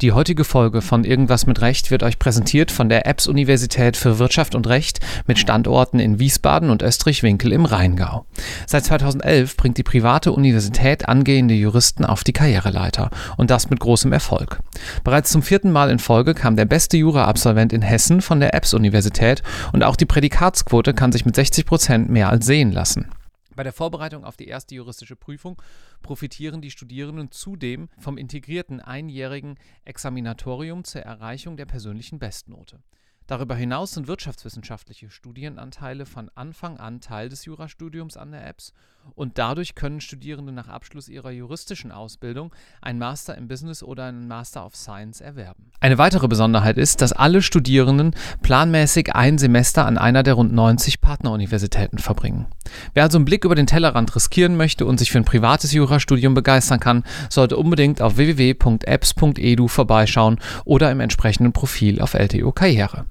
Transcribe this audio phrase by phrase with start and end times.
[0.00, 4.18] Die heutige Folge von Irgendwas mit Recht wird euch präsentiert von der EBS Universität für
[4.18, 8.24] Wirtschaft und Recht mit Standorten in Wiesbaden und Österreich-Winkel im Rheingau.
[8.66, 14.10] Seit 2011 bringt die private Universität angehende Juristen auf die Karriereleiter und das mit großem
[14.10, 14.60] Erfolg.
[15.04, 18.72] Bereits zum vierten Mal in Folge kam der beste Jura-Absolvent in Hessen von der EBS
[18.72, 19.42] Universität
[19.74, 23.10] und auch die Prädikatsquote kann sich mit 60 Prozent mehr als sehen lassen.
[23.54, 25.60] Bei der Vorbereitung auf die erste juristische Prüfung
[26.02, 32.82] profitieren die Studierenden zudem vom integrierten einjährigen Examinatorium zur Erreichung der persönlichen Bestnote.
[33.30, 38.72] Darüber hinaus sind wirtschaftswissenschaftliche Studienanteile von Anfang an Teil des Jurastudiums an der EBS
[39.14, 42.52] und dadurch können Studierende nach Abschluss ihrer juristischen Ausbildung
[42.82, 45.70] ein Master im Business oder einen Master of Science erwerben.
[45.78, 51.00] Eine weitere Besonderheit ist, dass alle Studierenden planmäßig ein Semester an einer der rund 90
[51.00, 52.46] Partneruniversitäten verbringen.
[52.94, 56.34] Wer also einen Blick über den Tellerrand riskieren möchte und sich für ein privates Jurastudium
[56.34, 63.06] begeistern kann, sollte unbedingt auf www.apps.edu vorbeischauen oder im entsprechenden Profil auf LTO Karriere.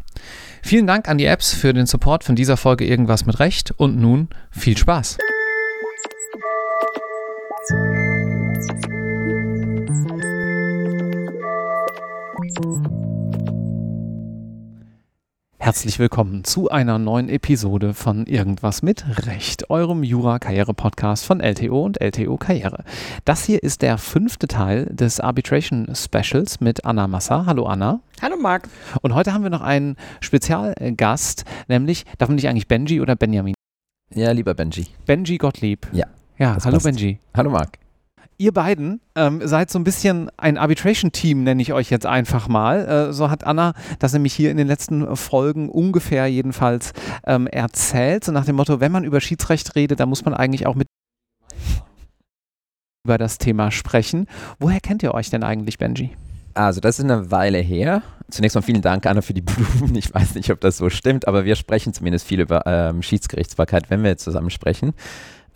[0.62, 4.00] Vielen Dank an die Apps für den Support von dieser Folge Irgendwas mit Recht und
[4.00, 5.18] nun viel Spaß.
[15.62, 22.00] Herzlich willkommen zu einer neuen Episode von Irgendwas mit Recht, eurem Jura-Karriere-Podcast von LTO und
[22.00, 22.86] LTO Karriere.
[23.26, 27.46] Das hier ist der fünfte Teil des Arbitration Specials mit Anna Massa.
[27.46, 28.00] Hallo Anna.
[28.22, 28.70] Hallo Marc.
[29.02, 33.54] Und heute haben wir noch einen Spezialgast, nämlich, darf man nicht eigentlich Benji oder Benjamin?
[34.16, 34.88] Ja, lieber Benji.
[35.06, 35.88] Benji Gottlieb.
[35.92, 36.06] Ja.
[36.38, 36.86] Ja, hallo passt.
[36.86, 37.20] Benji.
[37.36, 37.78] Hallo Marc.
[38.42, 43.10] Ihr beiden ähm, seid so ein bisschen ein Arbitration-Team, nenne ich euch jetzt einfach mal.
[43.10, 46.94] Äh, so hat Anna das nämlich hier in den letzten Folgen ungefähr jedenfalls
[47.28, 48.24] ähm, erzählt.
[48.24, 50.88] So nach dem Motto, wenn man über Schiedsrecht redet, dann muss man eigentlich auch mit
[53.06, 54.26] über das Thema sprechen.
[54.58, 56.12] Woher kennt ihr euch denn eigentlich, Benji?
[56.54, 58.04] Also, das ist eine Weile her.
[58.30, 59.96] Zunächst mal vielen Dank, Anna, für die Blumen.
[59.96, 63.90] Ich weiß nicht, ob das so stimmt, aber wir sprechen zumindest viel über ähm, Schiedsgerichtsbarkeit,
[63.90, 64.94] wenn wir jetzt zusammen sprechen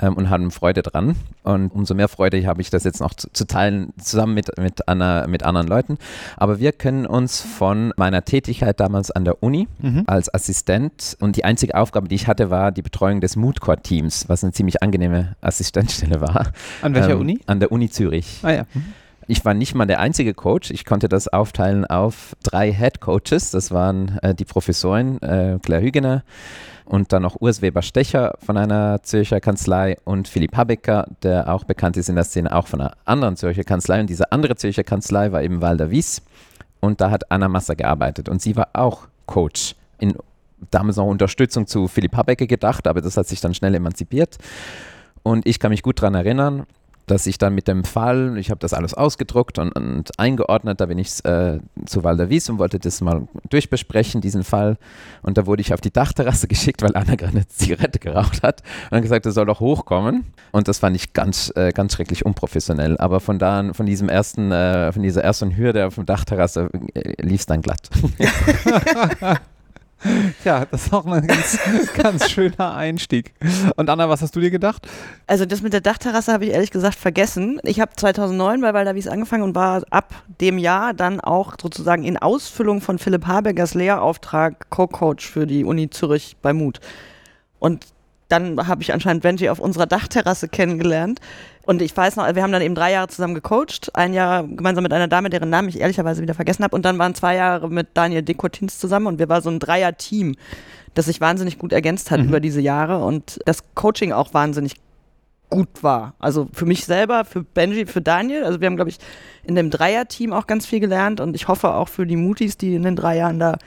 [0.03, 1.15] ähm, und haben Freude dran.
[1.43, 4.87] Und umso mehr Freude habe ich das jetzt noch zu, zu teilen, zusammen mit, mit,
[4.87, 5.97] Anna, mit anderen Leuten.
[6.37, 10.03] Aber wir können uns von meiner Tätigkeit damals an der Uni Mhm.
[10.07, 13.81] als Assistent und die einzige Aufgabe, die ich hatte, war die Betreuung des Mood Core
[13.81, 16.51] Teams, was eine ziemlich angenehme Assistenzstelle war.
[16.81, 17.39] An welcher Ähm, Uni?
[17.47, 18.39] An der Uni Zürich.
[18.43, 18.63] Ah ja.
[19.27, 20.69] Ich war nicht mal der einzige Coach.
[20.71, 23.51] Ich konnte das aufteilen auf drei Head Coaches.
[23.51, 26.23] Das waren äh, die Professorin äh, Claire Hügener
[26.85, 31.97] und dann noch Urs Weber-Stecher von einer Zürcher Kanzlei und Philipp Habecker, der auch bekannt
[31.97, 33.99] ist in der Szene, auch von einer anderen Zürcher Kanzlei.
[34.01, 36.21] Und diese andere Zürcher Kanzlei war eben Walder Wies.
[36.79, 38.27] Und da hat Anna Masser gearbeitet.
[38.27, 39.75] Und sie war auch Coach.
[39.99, 40.15] In,
[40.71, 44.37] damals noch Unterstützung zu Philipp Habecker gedacht, aber das hat sich dann schnell emanzipiert.
[45.23, 46.65] Und ich kann mich gut daran erinnern,
[47.05, 50.85] dass ich dann mit dem Fall, ich habe das alles ausgedruckt und, und eingeordnet, da
[50.85, 54.77] bin ich äh, zu Walder Wies und wollte das mal durchbesprechen, diesen Fall.
[55.21, 58.63] Und da wurde ich auf die Dachterrasse geschickt, weil Anna gerade eine Zigarette geraucht hat
[58.91, 60.25] und gesagt, er soll doch hochkommen.
[60.51, 62.97] Und das fand ich ganz, äh, ganz schrecklich unprofessionell.
[62.97, 66.69] Aber von da an, von diesem ersten, äh, von dieser ersten Hürde auf der Dachterrasse
[66.93, 67.89] äh, lief es dann glatt.
[70.43, 71.59] Ja, das ist auch ein ganz,
[71.95, 73.33] ganz schöner Einstieg.
[73.75, 74.87] Und Anna, was hast du dir gedacht?
[75.27, 77.59] Also das mit der Dachterrasse habe ich ehrlich gesagt vergessen.
[77.63, 82.17] Ich habe 2009 bei Waldawies angefangen und war ab dem Jahr dann auch sozusagen in
[82.17, 86.79] Ausfüllung von Philipp Habeckers Lehrauftrag Co-Coach für die Uni Zürich bei Mut.
[87.59, 87.85] Und
[88.29, 91.19] dann habe ich anscheinend Benji auf unserer Dachterrasse kennengelernt.
[91.65, 93.91] Und ich weiß noch, wir haben dann eben drei Jahre zusammen gecoacht.
[93.93, 96.75] Ein Jahr gemeinsam mit einer Dame, deren Namen ich ehrlicherweise wieder vergessen habe.
[96.75, 100.35] Und dann waren zwei Jahre mit Daniel Dekotins zusammen und wir waren so ein Dreier-Team,
[100.93, 102.27] das sich wahnsinnig gut ergänzt hat Mhm.
[102.27, 104.75] über diese Jahre und das Coaching auch wahnsinnig
[105.49, 106.15] gut war.
[106.19, 108.43] Also für mich selber, für Benji, für Daniel.
[108.43, 108.97] Also wir haben, glaube ich,
[109.43, 112.75] in dem Dreier-Team auch ganz viel gelernt und ich hoffe auch für die Mutis, die
[112.75, 113.57] in den drei Jahren da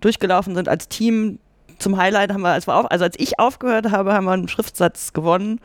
[0.00, 1.38] durchgelaufen sind, als Team
[1.78, 4.48] zum Highlight haben wir, als, wir auf, also als ich aufgehört habe, haben wir einen
[4.48, 5.60] Schriftsatz gewonnen.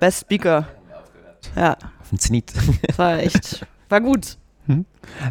[0.00, 0.68] Best Speaker.
[1.56, 2.52] Ja, Auf den Zenit.
[2.82, 4.36] das war echt, war gut.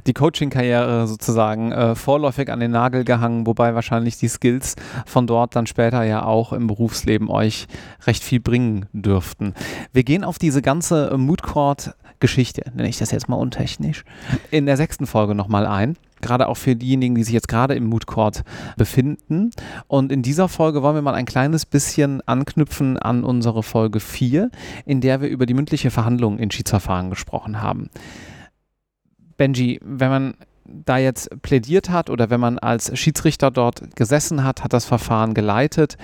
[0.08, 4.76] Die Coaching-Karriere sozusagen äh, vorläufig an den Nagel gehangen, wobei wahrscheinlich die Skills
[5.06, 7.68] von dort dann später ja auch im Berufsleben euch
[8.08, 9.54] recht viel bringen dürften.
[9.94, 14.04] Wir gehen auf diese ganze Mood Court Geschichte, nenne ich das jetzt mal untechnisch,
[14.50, 15.98] in der sechsten Folge nochmal ein.
[16.22, 18.44] Gerade auch für diejenigen, die sich jetzt gerade im Mood Court
[18.78, 19.52] befinden.
[19.88, 24.50] Und in dieser Folge wollen wir mal ein kleines bisschen anknüpfen an unsere Folge 4,
[24.86, 27.90] in der wir über die mündliche Verhandlung in Schiedsverfahren gesprochen haben.
[29.38, 30.34] Benji, wenn man
[30.66, 35.34] da jetzt plädiert hat oder wenn man als Schiedsrichter dort gesessen hat, hat das Verfahren
[35.34, 35.98] geleitet,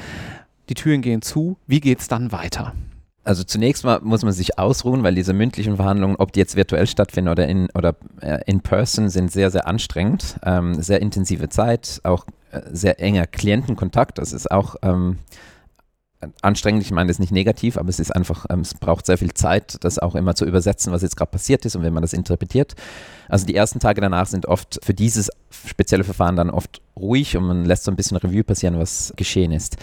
[0.69, 2.73] die Türen gehen zu, wie geht es dann weiter?
[3.25, 6.87] Also zunächst mal muss man sich ausruhen, weil diese mündlichen Verhandlungen, ob die jetzt virtuell
[6.87, 10.37] stattfinden oder in, oder, äh, in person, sind sehr, sehr anstrengend.
[10.43, 14.17] Ähm, sehr intensive Zeit, auch äh, sehr enger Klientenkontakt.
[14.17, 15.19] Das ist auch ähm,
[16.41, 16.83] anstrengend.
[16.83, 19.33] Ich meine das ist nicht negativ, aber es ist einfach, ähm, es braucht sehr viel
[19.33, 22.11] Zeit, das auch immer zu übersetzen, was jetzt gerade passiert ist und wenn man das
[22.11, 22.75] interpretiert.
[23.29, 27.45] Also die ersten Tage danach sind oft für dieses spezielle Verfahren dann oft ruhig und
[27.45, 29.77] man lässt so ein bisschen Revue passieren, was geschehen ist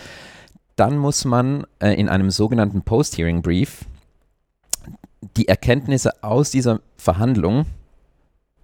[0.80, 3.84] dann muss man äh, in einem sogenannten Post-Hearing-Brief
[5.36, 7.66] die Erkenntnisse aus dieser Verhandlung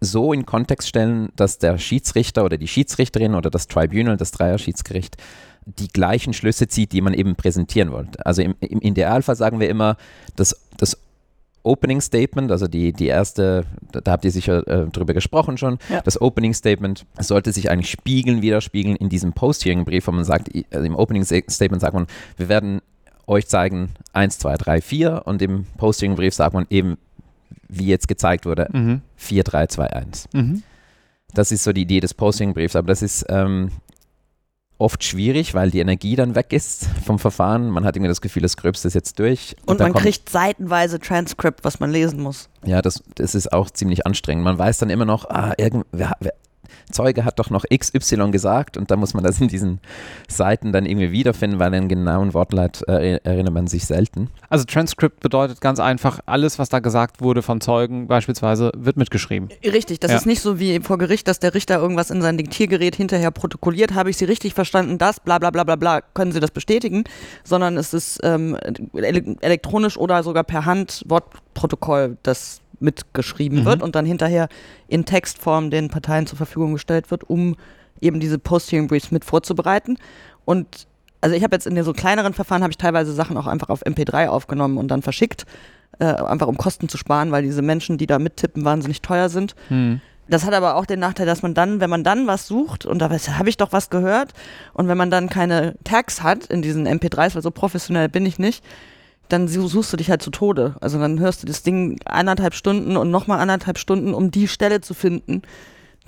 [0.01, 5.19] so in Kontext stellen, dass der Schiedsrichter oder die Schiedsrichterin oder das Tribunal, das Dreier-Schiedsgericht,
[5.67, 8.25] die gleichen Schlüsse zieht, die man eben präsentieren wollte.
[8.25, 9.99] Also im, im Idealfall sagen wir immer,
[10.37, 10.99] dass das
[11.67, 16.01] Opening Statement, also die, die erste, da habt ihr sicher äh, drüber gesprochen schon, ja.
[16.03, 20.87] das Opening Statement sollte sich eigentlich spiegeln, widerspiegeln in diesem Post-Hearing-Brief, wo man sagt, also
[20.87, 22.81] im Opening Statement sagt man, wir werden
[23.27, 26.97] euch zeigen 1, 2, 3, 4 und im Post-Hearing-Brief sagt man eben,
[27.69, 29.03] wie jetzt gezeigt wurde, mhm.
[29.17, 30.29] 4, 3, 2, 1.
[30.33, 30.63] Mhm.
[31.35, 33.71] Das ist so die Idee des Posting-Briefs, aber das ist ähm,
[34.79, 37.71] oft schwierig, weil die Energie dann weg ist vom Verfahren.
[37.71, 39.57] Man hat irgendwie das Gefühl, das Gröbste ist jetzt durch.
[39.65, 42.49] Und, und man kriegt seitenweise Transkript, was man lesen muss.
[42.65, 44.45] Ja, das, das ist auch ziemlich anstrengend.
[44.45, 46.35] Man weiß dann immer noch, ah, irgend, wer, wer,
[46.91, 49.81] Zeuge hat doch noch XY gesagt und da muss man das in diesen
[50.29, 54.31] Seiten dann irgendwie wiederfinden, weil an genauen Wortlaut äh, erinnert man sich selten.
[54.49, 59.49] Also Transcript bedeutet ganz einfach, alles, was da gesagt wurde von Zeugen beispielsweise, wird mitgeschrieben.
[59.65, 60.17] Richtig, das ja.
[60.17, 63.95] ist nicht so wie vor Gericht, dass der Richter irgendwas in sein Diktiergerät hinterher protokolliert.
[63.95, 64.99] Habe ich Sie richtig verstanden?
[64.99, 67.05] Das, bla bla bla bla bla, können Sie das bestätigen?
[67.45, 68.57] Sondern es ist ähm,
[69.41, 73.65] elektronisch oder sogar per Hand Wortprotokoll, das mitgeschrieben mhm.
[73.65, 74.49] wird und dann hinterher
[74.89, 77.57] in Textform den Parteien zur Verfügung gestellt wird, um
[78.01, 79.99] eben diese Post-Hearing-Briefs mit vorzubereiten.
[80.45, 80.87] Und
[81.21, 83.69] also ich habe jetzt in den so kleineren Verfahren, habe ich teilweise Sachen auch einfach
[83.69, 85.47] auf MP3 aufgenommen und dann verschickt,
[85.99, 89.55] äh, einfach um Kosten zu sparen, weil diese Menschen, die da mittippen, wahnsinnig teuer sind.
[89.71, 90.01] Mhm.
[90.29, 92.99] Das hat aber auch den Nachteil, dass man dann, wenn man dann was sucht, und
[92.99, 94.33] da habe ich doch was gehört,
[94.73, 98.39] und wenn man dann keine Tags hat in diesen MP3s, weil so professionell bin ich
[98.39, 98.65] nicht,
[99.29, 100.77] dann suchst du dich halt zu Tode.
[100.81, 104.81] Also dann hörst du das Ding anderthalb Stunden und nochmal anderthalb Stunden, um die Stelle
[104.81, 105.43] zu finden,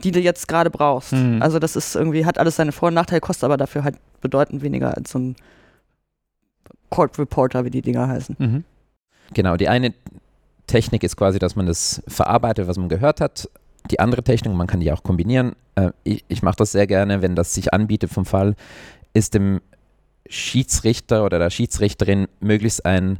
[0.05, 1.13] die du jetzt gerade brauchst.
[1.13, 1.43] Mhm.
[1.43, 4.63] Also das ist irgendwie, hat alles seine Vor- und Nachteile, kostet aber dafür halt bedeutend
[4.63, 5.37] weniger als so ein
[6.91, 8.37] Court Reporter, wie die Dinger heißen.
[8.39, 8.65] Mhm.
[9.35, 9.93] Genau, die eine
[10.67, 13.49] Technik ist quasi, dass man das verarbeitet, was man gehört hat.
[13.91, 15.55] Die andere Technik, man kann die auch kombinieren.
[15.75, 18.55] Äh, ich, ich mache das sehr gerne, wenn das sich anbietet vom Fall,
[19.15, 19.61] ist dem
[20.29, 23.19] Schiedsrichter oder der Schiedsrichterin möglichst einen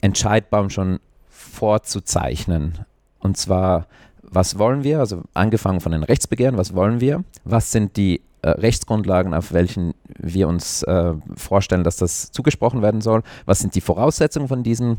[0.00, 2.78] Entscheidbaum schon vorzuzeichnen.
[3.18, 3.86] Und zwar,
[4.22, 5.00] was wollen wir?
[5.00, 7.24] Also angefangen von den Rechtsbegehren, was wollen wir?
[7.44, 13.00] Was sind die äh, Rechtsgrundlagen, auf welchen wir uns äh, vorstellen, dass das zugesprochen werden
[13.00, 13.22] soll?
[13.44, 14.98] Was sind die Voraussetzungen von diesen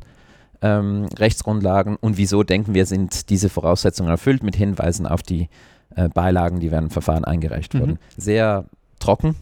[0.62, 5.50] ähm, Rechtsgrundlagen und wieso denken wir, sind diese Voraussetzungen erfüllt mit Hinweisen auf die
[5.96, 7.80] äh, Beilagen, die während Verfahren eingereicht mhm.
[7.80, 8.00] wurden?
[8.18, 8.66] Sehr
[9.00, 9.36] trocken,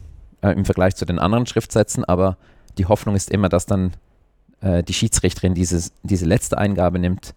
[0.46, 2.36] äh, im Vergleich zu den anderen Schriftsätzen, aber
[2.78, 3.92] die Hoffnung ist immer, dass dann
[4.60, 7.34] äh, die Schiedsrichterin dieses, diese letzte Eingabe nimmt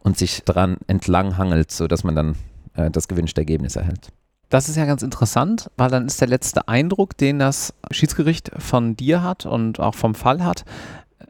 [0.00, 2.36] und sich daran entlanghangelt, sodass man dann
[2.74, 4.12] äh, das gewünschte Ergebnis erhält.
[4.50, 8.94] Das ist ja ganz interessant, weil dann ist der letzte Eindruck, den das Schiedsgericht von
[8.94, 10.64] dir hat und auch vom Fall hat,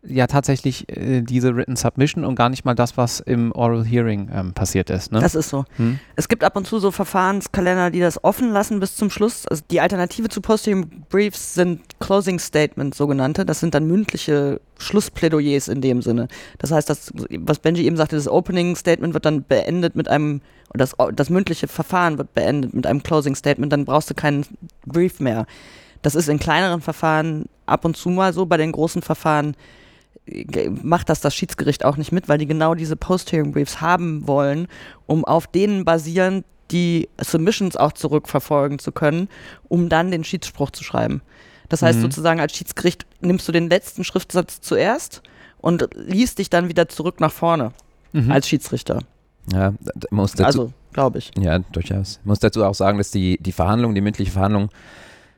[0.02, 4.31] ja tatsächlich äh, diese Written Submission und gar nicht mal das, was im Oral Hearing
[4.32, 5.12] ähm, passiert ist.
[5.12, 5.20] Ne?
[5.20, 5.64] Das ist so.
[5.76, 5.99] Hm?
[6.17, 9.46] Es gibt ab und zu so Verfahrenskalender, die das offen lassen bis zum Schluss.
[9.46, 13.44] Also die Alternative zu Posting Briefs sind Closing Statements, sogenannte.
[13.44, 16.29] Das sind dann mündliche Schlussplädoyers in dem Sinne.
[16.58, 20.41] Das heißt, das, was Benji eben sagte, das Opening Statement wird dann beendet mit einem,
[20.72, 24.44] das, das mündliche Verfahren wird beendet mit einem Closing Statement, dann brauchst du keinen
[24.86, 25.46] Brief mehr.
[26.03, 29.56] Das ist in kleineren Verfahren ab und zu mal so, bei den großen Verfahren
[30.82, 34.69] macht das das Schiedsgericht auch nicht mit, weil die genau diese Post-Hearing Briefs haben wollen,
[35.06, 39.28] um auf denen basierend die Submissions auch zurückverfolgen zu können,
[39.69, 41.20] um dann den Schiedsspruch zu schreiben.
[41.69, 42.02] Das heißt mhm.
[42.02, 45.22] sozusagen als Schiedsgericht nimmst du den letzten Schriftsatz zuerst
[45.58, 47.72] und liest dich dann wieder zurück nach vorne
[48.12, 48.31] mhm.
[48.31, 49.00] als Schiedsrichter.
[49.52, 49.74] Ja,
[50.10, 51.31] muss dazu, also glaube ich.
[51.38, 52.19] Ja, durchaus.
[52.20, 54.70] Ich muss dazu auch sagen, dass die, die Verhandlung, die mündliche Verhandlung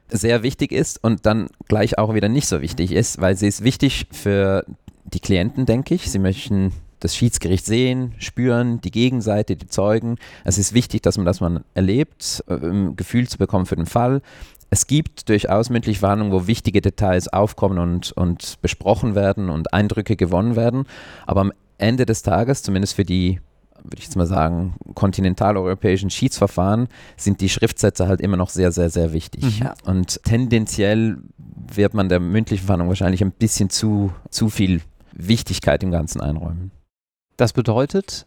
[0.08, 3.64] sehr wichtig ist und dann gleich auch wieder nicht so wichtig ist, weil sie ist
[3.64, 4.64] wichtig für
[5.04, 6.10] die Klienten, denke ich.
[6.10, 10.16] Sie möchten das Schiedsgericht sehen, spüren, die Gegenseite, die Zeugen.
[10.44, 13.86] Es ist wichtig, dass man das mal erlebt, ein ähm, Gefühl zu bekommen für den
[13.86, 14.22] Fall.
[14.70, 20.16] Es gibt durchaus mündliche Verhandlungen, wo wichtige Details aufkommen und, und besprochen werden und Eindrücke
[20.16, 20.86] gewonnen werden.
[21.26, 23.40] Aber am Ende des Tages, zumindest für die
[23.86, 28.90] würde ich jetzt mal sagen, kontinentaleuropäischen Schiedsverfahren sind die Schriftsätze halt immer noch sehr, sehr,
[28.90, 29.60] sehr wichtig.
[29.60, 29.70] Mhm.
[29.84, 35.90] Und tendenziell wird man der mündlichen Verhandlung wahrscheinlich ein bisschen zu, zu viel Wichtigkeit im
[35.90, 36.70] Ganzen einräumen.
[37.36, 38.26] Das bedeutet,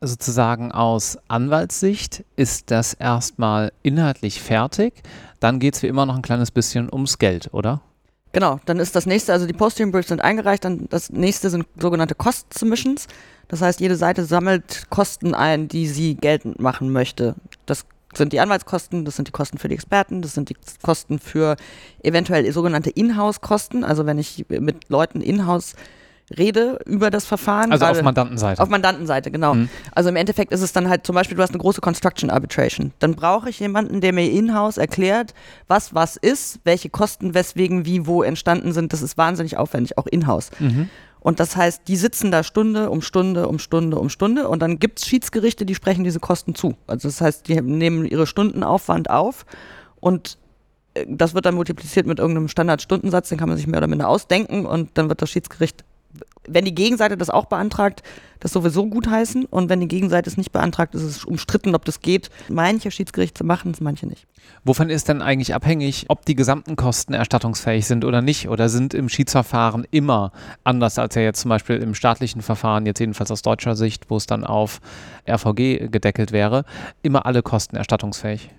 [0.00, 5.02] sozusagen aus Anwaltssicht ist das erstmal inhaltlich fertig.
[5.40, 7.80] Dann geht es wie immer noch ein kleines bisschen ums Geld, oder?
[8.32, 11.66] Genau, dann ist das nächste, also die Posting Briefs sind eingereicht, dann das nächste sind
[11.78, 13.06] sogenannte Cost Submissions.
[13.52, 17.34] Das heißt, jede Seite sammelt Kosten ein, die sie geltend machen möchte.
[17.66, 21.18] Das sind die Anwaltskosten, das sind die Kosten für die Experten, das sind die Kosten
[21.18, 21.56] für
[22.02, 23.84] eventuell sogenannte Inhouse-Kosten.
[23.84, 25.74] Also wenn ich mit Leuten in-house
[26.38, 27.72] rede über das Verfahren.
[27.72, 28.62] Also auf Mandantenseite.
[28.62, 29.52] Auf Mandantenseite, genau.
[29.52, 29.68] Mhm.
[29.94, 32.92] Also im Endeffekt ist es dann halt zum Beispiel, du hast eine große Construction Arbitration.
[33.00, 35.34] Dann brauche ich jemanden, der mir in-house erklärt,
[35.68, 38.94] was was ist, welche Kosten weswegen wie wo entstanden sind.
[38.94, 40.50] Das ist wahnsinnig aufwendig, auch in-house.
[40.58, 40.88] Mhm.
[41.22, 44.80] Und das heißt, die sitzen da Stunde um Stunde um Stunde um Stunde und dann
[44.80, 46.74] gibt es Schiedsgerichte, die sprechen diese Kosten zu.
[46.88, 49.46] Also das heißt, die nehmen ihre Stundenaufwand auf
[50.00, 50.36] und
[50.94, 54.08] äh, das wird dann multipliziert mit irgendeinem Standardstundensatz, den kann man sich mehr oder minder
[54.08, 55.84] ausdenken und dann wird das Schiedsgericht
[56.46, 58.02] wenn die Gegenseite das auch beantragt,
[58.40, 59.44] das sowieso gutheißen.
[59.44, 62.30] Und wenn die Gegenseite es nicht beantragt, ist es umstritten, ob das geht.
[62.48, 64.26] Manche Schiedsgerichte machen es, manche nicht.
[64.64, 68.48] Wovon ist denn eigentlich abhängig, ob die gesamten Kosten erstattungsfähig sind oder nicht?
[68.48, 70.32] Oder sind im Schiedsverfahren immer
[70.64, 74.16] anders als ja jetzt zum Beispiel im staatlichen Verfahren, jetzt jedenfalls aus deutscher Sicht, wo
[74.16, 74.80] es dann auf
[75.28, 76.64] RVG gedeckelt wäre,
[77.02, 78.50] immer alle Kosten erstattungsfähig?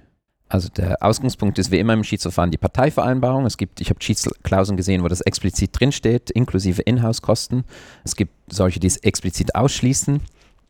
[0.54, 3.48] Also der Ausgangspunkt ist wie immer im Schiedsverfahren die Parteivereinbarung.
[3.48, 7.64] Es gibt, ich habe Schiedsklauseln gesehen, wo das explizit drinsteht, inklusive Inhouse-Kosten.
[8.04, 10.22] Es gibt solche, die es explizit ausschließen.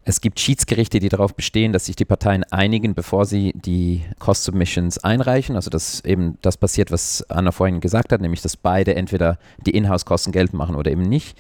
[0.06, 4.46] Es gibt Schiedsgerichte, die darauf bestehen, dass sich die Parteien einigen, bevor sie die Cost
[4.46, 5.58] Submissions einreichen.
[5.58, 9.72] Also dass eben das passiert, was Anna vorhin gesagt hat, nämlich dass beide entweder die
[9.72, 11.38] Inhouse-Kosten geltend machen oder eben nicht.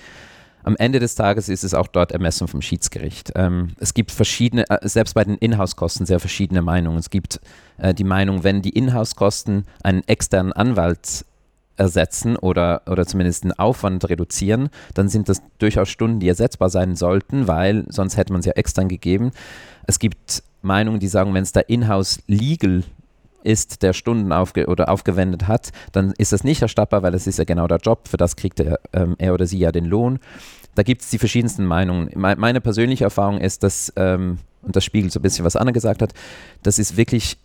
[0.63, 3.33] Am Ende des Tages ist es auch dort Ermessen vom Schiedsgericht.
[3.35, 6.97] Ähm, es gibt verschiedene, äh, selbst bei den Inhouse-Kosten sehr verschiedene Meinungen.
[6.97, 7.41] Es gibt
[7.77, 11.25] äh, die Meinung, wenn die Inhouse-Kosten einen externen Anwalt
[11.75, 16.95] ersetzen oder, oder zumindest den Aufwand reduzieren, dann sind das durchaus Stunden, die ersetzbar sein
[16.95, 19.31] sollten, weil sonst hätte man es ja extern gegeben.
[19.85, 22.83] Es gibt Meinungen, die sagen, wenn es da Inhouse Legal
[23.43, 27.37] ist, der Stunden aufge oder aufgewendet hat, dann ist das nicht erstattbar, weil das ist
[27.37, 30.19] ja genau der Job, für das kriegt er, ähm, er oder sie ja den Lohn.
[30.75, 32.09] Da gibt es die verschiedensten Meinungen.
[32.15, 36.01] Meine persönliche Erfahrung ist, dass, ähm, und das spiegelt so ein bisschen, was Anna gesagt
[36.01, 36.13] hat,
[36.63, 37.37] das ist wirklich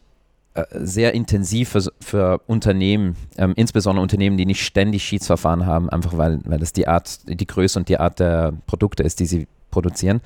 [0.54, 6.16] äh, sehr intensiv für, für Unternehmen, ähm, insbesondere Unternehmen, die nicht ständig Schiedsverfahren haben, einfach
[6.16, 9.46] weil, weil das die Art, die Größe und die Art der Produkte ist, die sie
[9.70, 10.22] produzieren,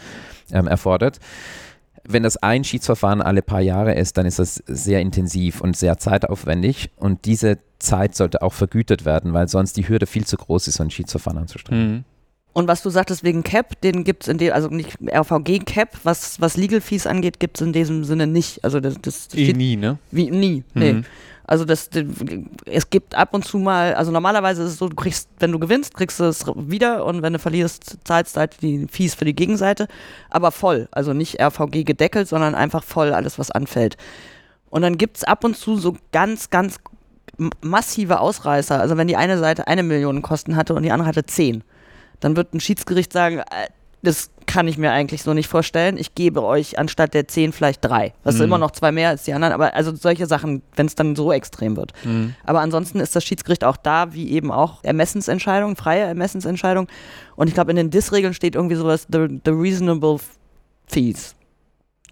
[0.53, 1.19] ähm, erfordert
[2.07, 5.99] wenn das ein Schiedsverfahren alle paar Jahre ist, dann ist das sehr intensiv und sehr
[5.99, 10.69] zeitaufwendig und diese Zeit sollte auch vergütet werden, weil sonst die Hürde viel zu groß
[10.69, 11.93] ist, so ein Schiedsverfahren anzustrengen.
[11.93, 12.05] Mhm.
[12.53, 15.99] Und was du sagtest wegen Cap, den gibt es in dem, also nicht RVG Cap,
[16.03, 18.63] was, was Legal Fees angeht, gibt es in diesem Sinne nicht.
[18.63, 19.99] Also das, das eh nie, ne?
[20.11, 20.93] Wie nie, nee.
[20.95, 21.05] Mhm.
[21.45, 21.91] Also das,
[22.67, 25.59] es gibt ab und zu mal, also normalerweise ist es so, du kriegst, wenn du
[25.59, 29.25] gewinnst, kriegst du es wieder und wenn du verlierst, zahlst du halt die Fees für
[29.25, 29.89] die Gegenseite,
[30.31, 33.97] aber voll, also nicht RVG gedeckelt, sondern einfach voll alles, was anfällt.
[34.71, 36.79] Und dann gibt es ab und zu so ganz, ganz
[37.61, 38.81] massive Ausreißer.
[38.81, 41.65] Also wenn die eine Seite eine Million Kosten hatte und die andere hatte zehn,
[42.23, 43.69] dann wird ein Schiedsgericht sagen, äh,
[44.03, 45.97] das kann ich mir eigentlich so nicht vorstellen.
[45.97, 48.15] Ich gebe euch anstatt der zehn vielleicht drei.
[48.25, 48.45] Was mhm.
[48.45, 51.31] immer noch zwei mehr als die anderen, aber also solche Sachen, wenn es dann so
[51.33, 51.93] extrem wird.
[52.05, 52.35] Mhm.
[52.45, 56.89] Aber ansonsten ist das Schiedsgericht auch da, wie eben auch Ermessensentscheidung, freie Ermessensentscheidung.
[57.37, 60.19] Und ich glaube, in den DIS-Regeln steht irgendwie sowas, the, the reasonable
[60.87, 61.37] fees.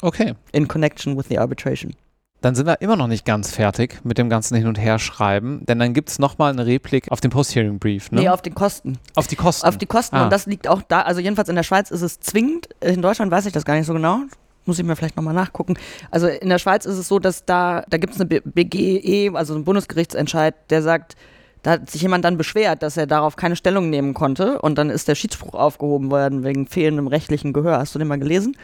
[0.01, 0.35] Okay.
[0.53, 1.95] In connection with the arbitration
[2.41, 5.79] dann sind wir immer noch nicht ganz fertig mit dem ganzen Hin- und Herschreiben, denn
[5.79, 8.11] dann gibt es nochmal eine Replik auf den Post-Hearing Brief.
[8.11, 8.23] Ne?
[8.23, 8.99] Nee, auf den Kosten.
[9.15, 9.67] Auf die Kosten.
[9.67, 10.25] Auf die Kosten ah.
[10.25, 13.31] und das liegt auch da, also jedenfalls in der Schweiz ist es zwingend, in Deutschland
[13.31, 14.21] weiß ich das gar nicht so genau.
[14.67, 15.75] Muss ich mir vielleicht nochmal nachgucken.
[16.11, 19.55] Also in der Schweiz ist es so, dass da, da gibt es eine BGE, also
[19.55, 21.17] einen Bundesgerichtsentscheid, der sagt,
[21.63, 24.91] da hat sich jemand dann beschwert, dass er darauf keine Stellung nehmen konnte und dann
[24.91, 27.79] ist der Schiedsspruch aufgehoben worden wegen fehlendem rechtlichen Gehör.
[27.79, 28.57] Hast du den mal gelesen?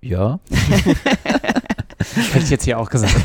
[0.00, 0.40] Ja.
[2.32, 3.14] Hätte ich jetzt hier auch gesagt.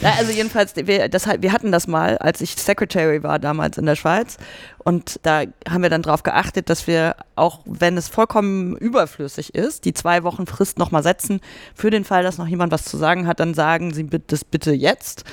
[0.00, 3.86] ja, also jedenfalls, wir, das, wir hatten das mal, als ich Secretary war damals in
[3.86, 4.36] der Schweiz.
[4.78, 9.84] Und da haben wir dann darauf geachtet, dass wir, auch wenn es vollkommen überflüssig ist,
[9.84, 11.40] die zwei Wochen Frist nochmal setzen.
[11.74, 14.72] Für den Fall, dass noch jemand was zu sagen hat, dann sagen Sie das bitte
[14.72, 15.24] jetzt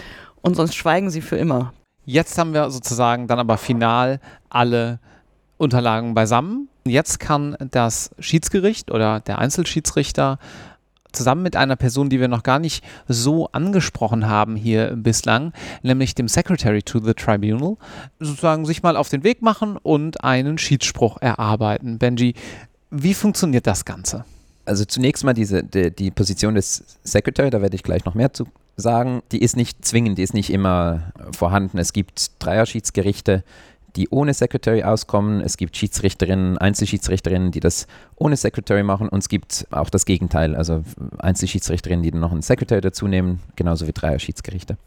[0.42, 1.74] und sonst schweigen Sie für immer.
[2.06, 4.20] Jetzt haben wir sozusagen dann aber final
[4.50, 5.00] alle
[5.58, 6.70] Unterlagen beisammen.
[6.86, 10.38] Jetzt kann das Schiedsgericht oder der Einzelschiedsrichter
[11.16, 16.16] zusammen mit einer Person, die wir noch gar nicht so angesprochen haben hier bislang, nämlich
[16.16, 17.78] dem Secretary to the Tribunal,
[18.20, 21.98] sozusagen sich mal auf den Weg machen und einen Schiedsspruch erarbeiten.
[21.98, 22.36] Benji,
[22.92, 24.26] wie funktioniert das Ganze?
[24.66, 28.34] Also zunächst mal diese, die, die Position des Secretary, da werde ich gleich noch mehr
[28.34, 31.78] zu sagen, die ist nicht zwingend, die ist nicht immer vorhanden.
[31.78, 33.44] Es gibt Dreierschiedsgerichte,
[33.96, 35.42] die ohne Secretary auskommen.
[35.42, 39.10] Es gibt Schiedsrichterinnen, Einzelschiedsrichterinnen, die das ohne Secretary machen.
[39.10, 40.84] Und es gibt auch das Gegenteil, also
[41.18, 44.78] Einzelschiedsrichterinnen, die dann noch einen Secretary dazu nehmen, genauso wie Dreier-Schiedsgerichte.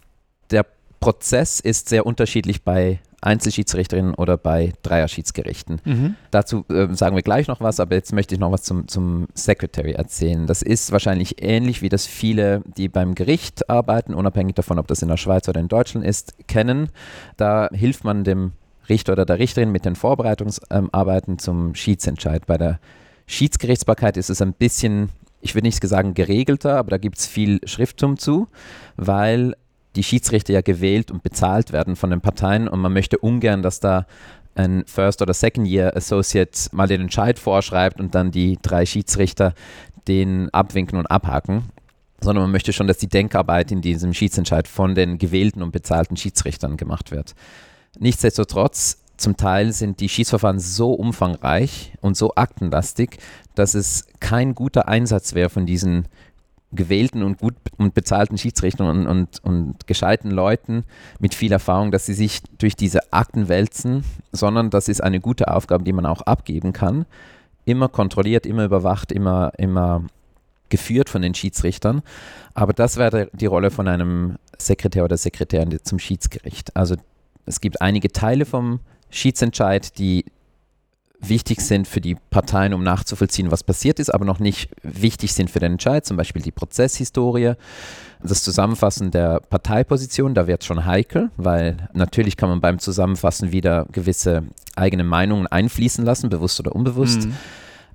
[0.50, 0.66] Der
[1.00, 5.80] Prozess ist sehr unterschiedlich bei Einzelschiedsrichterinnen oder bei Dreierschiedsgerichten.
[5.84, 6.14] Mhm.
[6.30, 9.26] Dazu äh, sagen wir gleich noch was, aber jetzt möchte ich noch was zum, zum
[9.34, 10.46] Secretary erzählen.
[10.46, 15.02] Das ist wahrscheinlich ähnlich wie das viele, die beim Gericht arbeiten, unabhängig davon, ob das
[15.02, 16.90] in der Schweiz oder in Deutschland ist, kennen.
[17.36, 18.52] Da hilft man dem
[18.88, 22.46] Richter oder der Richterin mit den Vorbereitungsarbeiten zum Schiedsentscheid.
[22.46, 22.80] Bei der
[23.26, 27.60] Schiedsgerichtsbarkeit ist es ein bisschen, ich würde nicht sagen geregelter, aber da gibt es viel
[27.66, 28.48] Schrifttum zu,
[28.96, 29.54] weil
[29.96, 33.80] die Schiedsrichter ja gewählt und bezahlt werden von den Parteien und man möchte ungern, dass
[33.80, 34.06] da
[34.54, 39.54] ein First- oder Second-Year Associate mal den Entscheid vorschreibt und dann die drei Schiedsrichter
[40.08, 41.64] den abwinken und abhaken,
[42.20, 46.16] sondern man möchte schon, dass die Denkarbeit in diesem Schiedsentscheid von den gewählten und bezahlten
[46.16, 47.34] Schiedsrichtern gemacht wird.
[47.98, 53.18] Nichtsdestotrotz, zum Teil sind die Schiedsverfahren so umfangreich und so aktenlastig,
[53.56, 56.06] dass es kein guter Einsatz wäre von diesen
[56.70, 60.84] gewählten und gut und bezahlten Schiedsrichtern und, und, und gescheiten Leuten
[61.18, 65.48] mit viel Erfahrung, dass sie sich durch diese Akten wälzen, sondern das ist eine gute
[65.48, 67.06] Aufgabe, die man auch abgeben kann.
[67.64, 70.04] Immer kontrolliert, immer überwacht, immer, immer
[70.68, 72.02] geführt von den Schiedsrichtern.
[72.54, 76.76] Aber das wäre die Rolle von einem Sekretär oder Sekretärin zum Schiedsgericht.
[76.76, 76.96] Also
[77.48, 80.24] es gibt einige Teile vom Schiedsentscheid, die
[81.20, 85.50] wichtig sind für die Parteien, um nachzuvollziehen, was passiert ist, aber noch nicht wichtig sind
[85.50, 87.54] für den Entscheid, zum Beispiel die Prozesshistorie,
[88.22, 93.50] das Zusammenfassen der Parteiposition, da wird es schon heikel, weil natürlich kann man beim Zusammenfassen
[93.50, 94.44] wieder gewisse
[94.76, 97.26] eigene Meinungen einfließen lassen, bewusst oder unbewusst.
[97.26, 97.34] Mhm.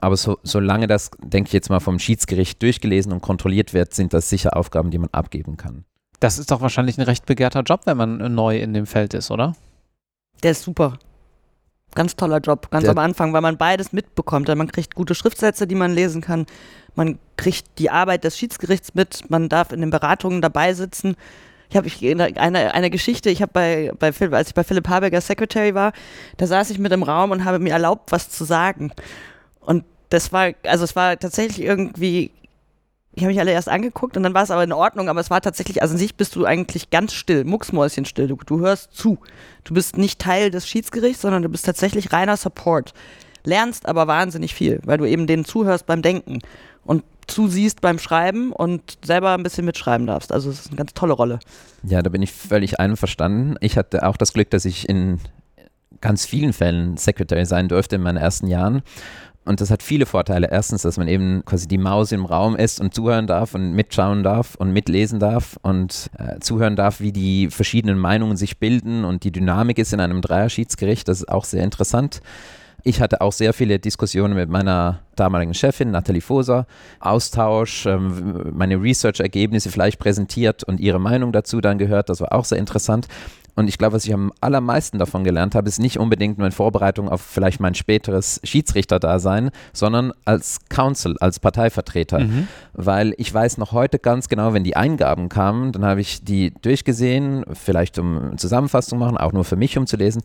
[0.02, 4.14] Aber so, solange das, denke ich jetzt mal, vom Schiedsgericht durchgelesen und kontrolliert wird, sind
[4.14, 5.86] das sicher Aufgaben, die man abgeben kann.
[6.24, 9.30] Das ist doch wahrscheinlich ein recht begehrter Job, wenn man neu in dem Feld ist,
[9.30, 9.58] oder?
[10.42, 10.98] Der ist super.
[11.96, 14.48] Ganz toller Job, ganz Der am Anfang, weil man beides mitbekommt.
[14.48, 16.46] Man kriegt gute Schriftsätze, die man lesen kann.
[16.96, 19.30] Man kriegt die Arbeit des Schiedsgerichts mit.
[19.30, 21.18] Man darf in den Beratungen dabei sitzen.
[21.70, 21.90] Ich habe
[22.40, 25.92] eine, eine Geschichte, ich habe bei, bei als ich bei Philipp Habecker Secretary war,
[26.38, 28.94] da saß ich mit im Raum und habe mir erlaubt, was zu sagen.
[29.60, 32.32] Und das war, also es war tatsächlich irgendwie
[33.16, 35.30] ich habe mich alle erst angeguckt und dann war es aber in Ordnung, aber es
[35.30, 38.28] war tatsächlich, also an sich bist du eigentlich ganz still, mucksmäuschenstill.
[38.28, 39.20] Du, du hörst zu.
[39.64, 42.94] Du bist nicht Teil des Schiedsgerichts, sondern du bist tatsächlich reiner Support.
[43.44, 46.40] Lernst aber wahnsinnig viel, weil du eben denen zuhörst beim Denken
[46.86, 50.32] und zusiehst beim Schreiben und selber ein bisschen mitschreiben darfst.
[50.32, 51.40] Also es ist eine ganz tolle Rolle.
[51.84, 53.58] Ja, da bin ich völlig einverstanden.
[53.62, 55.20] Ich hatte auch das Glück, dass ich in
[56.02, 58.82] ganz vielen Fällen Secretary sein durfte in meinen ersten Jahren.
[59.46, 60.50] Und das hat viele Vorteile.
[60.50, 64.24] Erstens, dass man eben quasi die Maus im Raum ist und zuhören darf und mitschauen
[64.24, 69.24] darf und mitlesen darf und äh, zuhören darf, wie die verschiedenen Meinungen sich bilden und
[69.24, 71.08] die Dynamik ist in einem Dreierschiedsgericht.
[71.08, 72.22] Das ist auch sehr interessant.
[72.86, 76.68] Ich hatte auch sehr viele Diskussionen mit meiner damaligen Chefin, Nathalie Foser,
[77.00, 82.10] Austausch, ähm, meine Research-Ergebnisse vielleicht präsentiert und ihre Meinung dazu dann gehört.
[82.10, 83.08] Das war auch sehr interessant.
[83.56, 86.52] Und ich glaube, was ich am allermeisten davon gelernt habe, ist nicht unbedingt nur in
[86.52, 92.20] Vorbereitung auf vielleicht mein späteres Schiedsrichterdasein, sondern als Counsel, als Parteivertreter.
[92.20, 92.48] Mhm.
[92.74, 96.52] Weil ich weiß noch heute ganz genau, wenn die Eingaben kamen, dann habe ich die
[96.62, 100.24] durchgesehen, vielleicht um Zusammenfassung machen, auch nur für mich um zu lesen.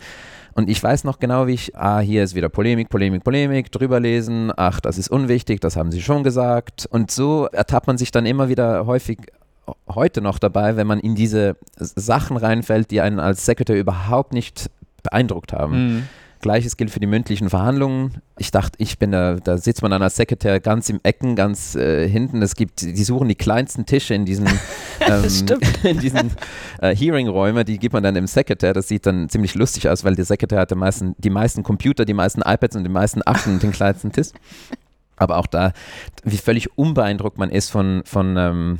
[0.54, 4.00] Und ich weiß noch genau, wie ich, ah, hier ist wieder Polemik, Polemik, Polemik, drüber
[4.00, 6.88] lesen, ach, das ist unwichtig, das haben sie schon gesagt.
[6.90, 9.18] Und so ertappt man sich dann immer wieder häufig
[9.88, 14.70] heute noch dabei, wenn man in diese Sachen reinfällt, die einen als Secretary überhaupt nicht
[15.02, 15.94] beeindruckt haben.
[15.94, 16.08] Mhm.
[16.40, 18.22] Gleiches gilt für die mündlichen Verhandlungen.
[18.38, 21.74] Ich dachte, ich bin da, da sitzt man dann als Sekretär ganz im Ecken, ganz
[21.74, 22.42] äh, hinten.
[22.42, 24.46] Es gibt, die suchen die kleinsten Tische in diesen,
[25.00, 25.24] ähm,
[25.82, 26.30] in diesen
[26.80, 28.72] äh, Hearing-Räumen, die gibt man dann dem Sekretär.
[28.72, 32.04] Das sieht dann ziemlich lustig aus, weil der Sekretär hat die meisten, die meisten Computer,
[32.04, 34.28] die meisten iPads und die meisten Akten und den kleinsten Tisch.
[35.16, 35.72] Aber auch da,
[36.22, 38.78] wie völlig unbeeindruckt man ist von, von ähm,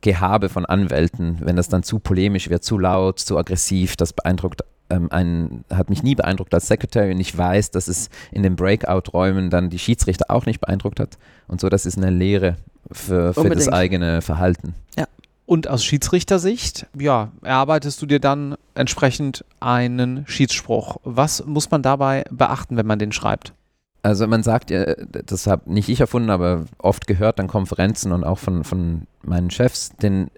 [0.00, 4.62] Gehabe von Anwälten, wenn das dann zu polemisch wird, zu laut, zu aggressiv, das beeindruckt
[4.90, 8.56] ähm, einen, hat mich nie beeindruckt als Secretary und ich weiß, dass es in den
[8.56, 11.18] Breakout-Räumen dann die Schiedsrichter auch nicht beeindruckt hat.
[11.46, 12.56] Und so, das ist eine Lehre
[12.90, 14.74] für, für das eigene Verhalten.
[14.96, 15.06] Ja.
[15.46, 20.98] Und aus Schiedsrichtersicht, ja, erarbeitest du dir dann entsprechend einen Schiedsspruch.
[21.04, 23.54] Was muss man dabei beachten, wenn man den schreibt?
[24.02, 28.24] Also man sagt ja, das habe nicht ich erfunden, aber oft gehört an Konferenzen und
[28.24, 30.30] auch von, von meinen Chefs, den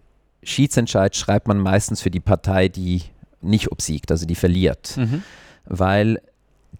[0.42, 3.03] Schiedsentscheid schreibt man meistens für die Partei, die
[3.42, 4.96] nicht obsiegt, also die verliert.
[4.96, 5.23] Mhm.
[5.66, 6.20] Weil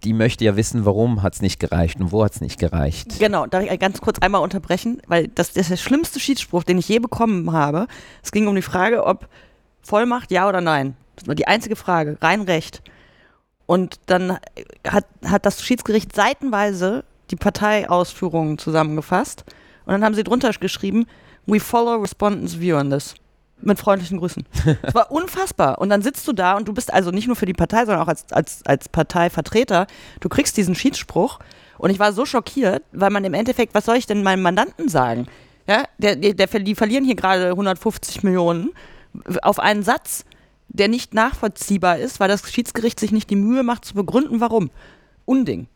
[0.05, 3.19] die möchte ja wissen, warum hat es nicht gereicht und wo hat es nicht gereicht.
[3.19, 6.79] Genau, darf ich ganz kurz einmal unterbrechen, weil das, das ist der schlimmste Schiedsspruch, den
[6.79, 7.87] ich je bekommen habe.
[8.23, 9.29] Es ging um die Frage, ob
[9.83, 10.97] Vollmacht ja oder nein.
[11.17, 12.83] Das war die einzige Frage, rein recht.
[13.71, 14.37] Und dann
[14.85, 19.45] hat, hat das Schiedsgericht seitenweise die Parteiausführungen zusammengefasst.
[19.87, 21.07] Und dann haben sie drunter geschrieben,
[21.47, 23.15] we follow respondents view on this.
[23.61, 24.45] Mit freundlichen Grüßen.
[24.83, 25.79] Es war unfassbar.
[25.79, 28.03] Und dann sitzt du da und du bist also nicht nur für die Partei, sondern
[28.03, 29.87] auch als, als, als Parteivertreter.
[30.19, 31.39] Du kriegst diesen Schiedsspruch.
[31.79, 34.89] Und ich war so schockiert, weil man im Endeffekt, was soll ich denn meinem Mandanten
[34.89, 35.29] sagen?
[35.69, 38.71] Ja, der, der, der, die verlieren hier gerade 150 Millionen
[39.43, 40.25] auf einen Satz,
[40.73, 44.71] der nicht nachvollziehbar ist, weil das Schiedsgericht sich nicht die Mühe macht zu begründen, warum.
[45.25, 45.67] Unding.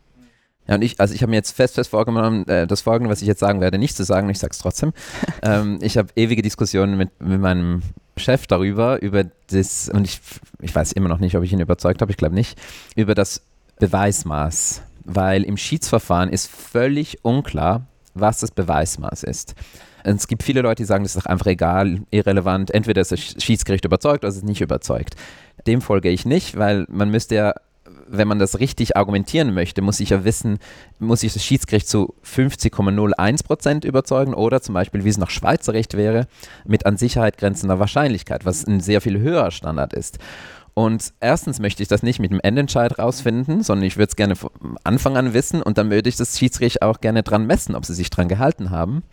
[0.67, 3.21] Ja, und ich, also ich habe mir jetzt fest, fest vorgenommen, äh, das Folgende, was
[3.21, 4.93] ich jetzt sagen werde, nicht zu sagen, ich sage es trotzdem.
[5.43, 7.83] ähm, ich habe ewige Diskussionen mit, mit meinem
[8.17, 10.21] Chef darüber, über das, und ich,
[10.61, 12.57] ich weiß immer noch nicht, ob ich ihn überzeugt habe, ich glaube nicht,
[12.95, 13.41] über das
[13.79, 14.81] Beweismaß.
[15.07, 19.53] Weil im Schiedsverfahren ist völlig unklar, was das Beweismaß ist.
[20.05, 22.71] Es gibt viele Leute, die sagen, das ist doch einfach egal, irrelevant.
[22.71, 25.15] Entweder ist das Schiedsgericht überzeugt oder ist es nicht überzeugt.
[25.65, 27.53] Dem folge ich nicht, weil man müsste ja
[28.07, 30.59] wenn man das richtig argumentieren möchte, muss ich ja wissen,
[30.99, 35.73] muss ich das Schiedsgericht zu 50,01 Prozent überzeugen oder zum Beispiel, wie es nach Schweizer
[35.73, 36.27] Recht wäre,
[36.65, 40.19] mit an Sicherheit grenzender Wahrscheinlichkeit, was ein sehr viel höherer Standard ist.
[40.73, 44.35] Und erstens möchte ich das nicht mit dem Endentscheid rausfinden, sondern ich würde es gerne
[44.35, 44.51] von
[44.83, 47.93] Anfang an wissen und dann würde ich das Schiedsgericht auch gerne dran messen, ob sie
[47.93, 49.03] sich dran gehalten haben.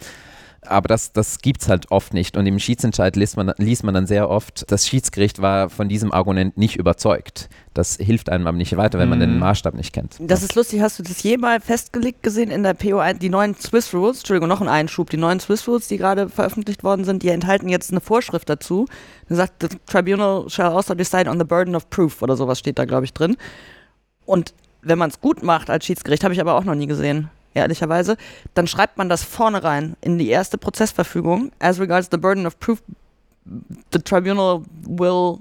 [0.65, 2.37] Aber das, das gibt es halt oft nicht.
[2.37, 6.13] Und im Schiedsentscheid liest man, liest man dann sehr oft, das Schiedsgericht war von diesem
[6.13, 7.49] Argument nicht überzeugt.
[7.75, 9.39] Das hilft einem aber nicht weiter, wenn man den mhm.
[9.41, 10.19] Maßstab nicht kennt.
[10.21, 10.81] Das ist lustig.
[10.81, 13.19] Hast du das jemals festgelegt gesehen in der PO1?
[13.19, 15.11] Die neuen Swiss Rules, Entschuldigung, noch ein Einschub.
[15.11, 18.87] Die neuen Swiss Rules, die gerade veröffentlicht worden sind, die enthalten jetzt eine Vorschrift dazu.
[19.29, 22.79] Da sagt, the tribunal shall also decide on the burden of proof oder sowas steht
[22.79, 23.37] da, glaube ich, drin.
[24.27, 27.31] Und wenn man es gut macht als Schiedsgericht, habe ich aber auch noch nie gesehen
[27.55, 28.17] ehrlicherweise,
[28.55, 31.53] dann schreibt man das vorne rein in die erste Prozessverfügung.
[31.59, 32.83] As regards the burden of proof,
[33.93, 35.39] the tribunal will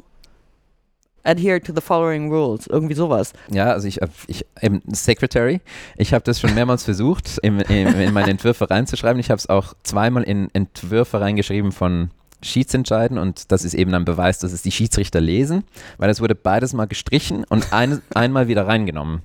[1.24, 2.68] adhere to the following rules.
[2.68, 3.34] Irgendwie sowas.
[3.50, 5.62] Ja, also ich, ich eben Secretary,
[5.96, 9.20] ich habe das schon mehrmals versucht, in, in, in meine Entwürfe reinzuschreiben.
[9.20, 12.10] Ich habe es auch zweimal in Entwürfe reingeschrieben von
[12.44, 15.64] Schiedsentscheiden und das ist eben ein Beweis, dass es die Schiedsrichter lesen,
[16.00, 19.22] weil es wurde beides mal gestrichen und ein, einmal wieder reingenommen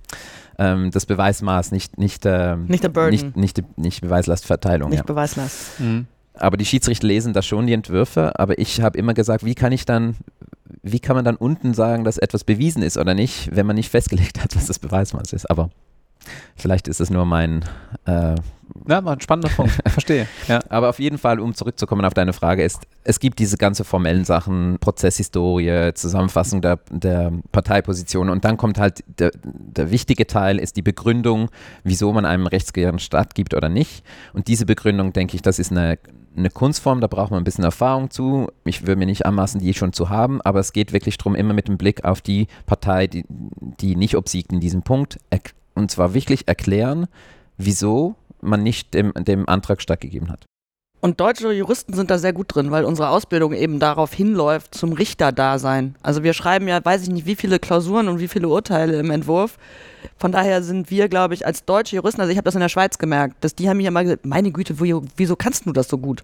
[0.59, 3.11] ähm, das Beweismaß, nicht, nicht, äh, nicht der Burden.
[3.11, 4.90] Nicht, nicht, nicht Beweislastverteilung.
[4.90, 5.05] Nicht ja.
[5.05, 5.81] Beweislast.
[5.81, 6.07] Mhm.
[6.35, 9.73] Aber die Schiedsrichter lesen da schon die Entwürfe, aber ich habe immer gesagt, wie kann
[9.73, 10.16] ich dann,
[10.83, 13.90] wie kann man dann unten sagen, dass etwas bewiesen ist oder nicht, wenn man nicht
[13.90, 15.51] festgelegt hat, was das Beweismaß ist.
[15.51, 15.71] Aber
[16.55, 17.64] vielleicht ist es nur mein
[18.05, 18.35] äh,
[18.88, 19.72] ja, war ein spannender Punkt.
[19.87, 20.27] Verstehe.
[20.49, 20.61] Ja.
[20.68, 24.25] Aber auf jeden Fall, um zurückzukommen auf deine Frage, ist, es gibt diese ganze formellen
[24.25, 30.77] Sachen, Prozesshistorie, Zusammenfassung der, der Parteiposition und dann kommt halt der, der wichtige Teil, ist
[30.77, 31.51] die Begründung,
[31.85, 34.05] wieso man einem rechtsgehörigen Staat gibt oder nicht.
[34.33, 35.99] Und diese Begründung, denke ich, das ist eine,
[36.37, 38.49] eine Kunstform, da braucht man ein bisschen Erfahrung zu.
[38.64, 41.55] Ich würde mir nicht anmaßen, die schon zu haben, aber es geht wirklich darum, immer
[41.55, 45.18] mit dem Blick auf die Partei, die, die nicht obsiegt in diesem Punkt,
[45.75, 47.07] und zwar wirklich erklären,
[47.59, 50.46] wieso man nicht dem, dem Antrag stattgegeben hat.
[51.01, 54.92] Und deutsche Juristen sind da sehr gut drin, weil unsere Ausbildung eben darauf hinläuft, zum
[54.92, 55.94] Richterdasein.
[56.03, 59.11] Also wir schreiben ja, weiß ich nicht, wie viele Klausuren und wie viele Urteile im
[59.11, 59.59] Entwurf.
[60.16, 62.70] Von daher sind wir, glaube ich, als deutsche Juristen, also ich habe das in der
[62.70, 65.99] Schweiz gemerkt, dass die haben mir immer gesagt, meine Güte, wieso kannst du das so
[65.99, 66.22] gut?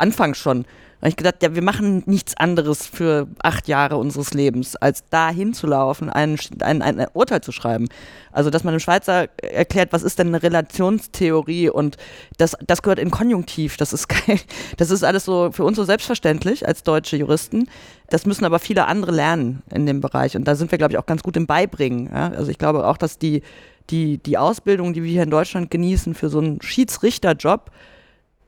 [0.00, 0.64] Anfangs schon.
[1.00, 5.02] Da habe ich gedacht, ja, wir machen nichts anderes für acht Jahre unseres Lebens, als
[5.08, 7.88] da hinzulaufen, ein, ein, ein Urteil zu schreiben.
[8.32, 11.96] Also, dass man dem Schweizer erklärt, was ist denn eine Relationstheorie und
[12.36, 13.78] das, das gehört in Konjunktiv.
[13.78, 14.40] Das ist, kein,
[14.76, 17.70] das ist alles so für uns so selbstverständlich als deutsche Juristen.
[18.10, 20.36] Das müssen aber viele andere lernen in dem Bereich.
[20.36, 22.10] Und da sind wir, glaube ich, auch ganz gut im Beibringen.
[22.12, 22.28] Ja?
[22.28, 23.40] Also, ich glaube auch, dass die,
[23.88, 27.70] die, die Ausbildung, die wir hier in Deutschland genießen für so einen Schiedsrichterjob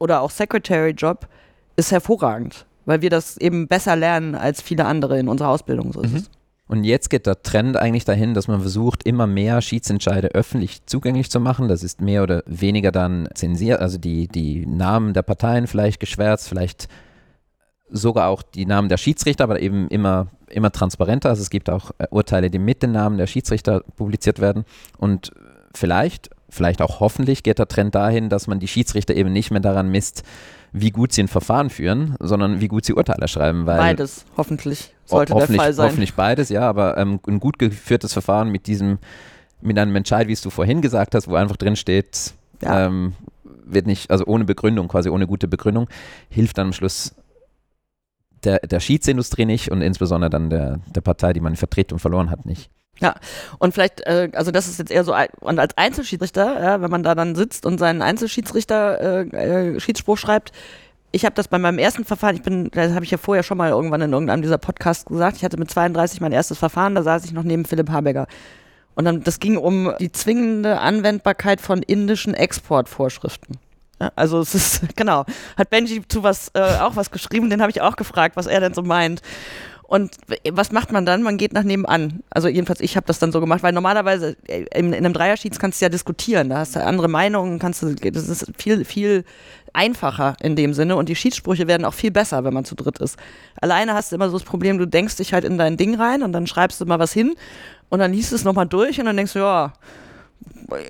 [0.02, 1.28] oder auch Secretary-Job,
[1.76, 5.92] ist hervorragend, weil wir das eben besser lernen als viele andere in unserer Ausbildung.
[5.92, 6.24] So mhm.
[6.66, 11.30] Und jetzt geht der Trend eigentlich dahin, dass man versucht, immer mehr Schiedsentscheide öffentlich zugänglich
[11.30, 11.68] zu machen.
[11.68, 16.48] Das ist mehr oder weniger dann zensiert, also die, die Namen der Parteien vielleicht geschwärzt,
[16.48, 16.88] vielleicht
[17.90, 21.28] sogar auch die Namen der Schiedsrichter, aber eben immer, immer transparenter.
[21.28, 24.64] Also es gibt auch äh, Urteile, die mit den Namen der Schiedsrichter publiziert werden.
[24.98, 25.30] Und
[25.74, 29.60] vielleicht, vielleicht auch hoffentlich geht der Trend dahin, dass man die Schiedsrichter eben nicht mehr
[29.60, 30.22] daran misst,
[30.72, 33.64] wie gut sie ein Verfahren führen, sondern wie gut sie Urteile schreiben.
[33.64, 35.86] Beides, hoffentlich, sollte der Fall sein.
[35.86, 38.98] Hoffentlich beides, ja, aber ähm, ein gut geführtes Verfahren mit diesem,
[39.62, 42.86] mit einem Entscheid, wie es du vorhin gesagt hast, wo einfach drin steht, ja.
[42.86, 43.14] ähm,
[43.64, 45.88] wird nicht, also ohne Begründung, quasi ohne gute Begründung,
[46.28, 47.14] hilft dann am Schluss
[48.44, 52.30] der, der Schiedsindustrie nicht und insbesondere dann der, der Partei, die man vertritt und verloren
[52.30, 52.70] hat, nicht.
[53.02, 53.16] Ja,
[53.58, 57.02] und vielleicht, äh, also das ist jetzt eher so, und als Einzelschiedsrichter, ja, wenn man
[57.02, 60.52] da dann sitzt und seinen Einzelschiedsrichter äh, äh, Schiedsspruch schreibt,
[61.10, 63.58] ich habe das bei meinem ersten Verfahren, ich bin, das habe ich ja vorher schon
[63.58, 67.02] mal irgendwann in irgendeinem dieser Podcasts gesagt, ich hatte mit 32 mein erstes Verfahren, da
[67.02, 68.28] saß ich noch neben Philipp Habecker.
[68.94, 73.58] Und dann, das ging um die zwingende Anwendbarkeit von indischen Exportvorschriften.
[74.00, 75.24] Ja, also es ist, genau,
[75.56, 78.60] hat Benji zu was äh, auch was geschrieben, den habe ich auch gefragt, was er
[78.60, 79.22] denn so meint.
[79.92, 80.16] Und
[80.50, 81.22] was macht man dann?
[81.22, 82.22] Man geht nach nebenan.
[82.30, 85.58] Also jedenfalls, ich habe das dann so gemacht, weil normalerweise äh, in, in einem Dreierschieds
[85.58, 86.48] kannst du ja diskutieren.
[86.48, 89.24] Da hast du andere Meinungen, kannst du, das ist viel, viel
[89.74, 93.00] einfacher in dem Sinne und die Schiedssprüche werden auch viel besser, wenn man zu dritt
[93.00, 93.18] ist.
[93.60, 96.22] Alleine hast du immer so das Problem, du denkst dich halt in dein Ding rein
[96.22, 97.34] und dann schreibst du mal was hin
[97.90, 99.74] und dann liest du es nochmal durch und dann denkst du, ja,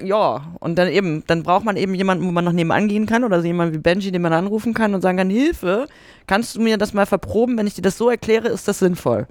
[0.03, 3.25] ja, und dann eben, dann braucht man eben jemanden, wo man noch nebenan gehen kann
[3.25, 5.87] oder so jemanden wie Benji, den man anrufen kann und sagen kann, Hilfe,
[6.27, 9.27] kannst du mir das mal verproben, wenn ich dir das so erkläre, ist das sinnvoll?